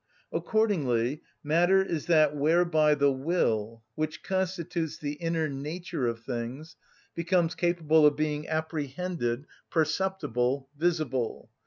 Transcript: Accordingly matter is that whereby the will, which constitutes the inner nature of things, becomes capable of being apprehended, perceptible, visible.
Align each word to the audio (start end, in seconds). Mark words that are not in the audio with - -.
Accordingly 0.31 1.21
matter 1.43 1.83
is 1.83 2.07
that 2.07 2.35
whereby 2.35 2.95
the 2.95 3.11
will, 3.11 3.83
which 3.93 4.23
constitutes 4.23 4.97
the 4.97 5.11
inner 5.13 5.47
nature 5.47 6.07
of 6.07 6.21
things, 6.23 6.75
becomes 7.13 7.53
capable 7.53 8.07
of 8.07 8.15
being 8.17 8.47
apprehended, 8.47 9.45
perceptible, 9.69 10.69
visible. 10.75 11.51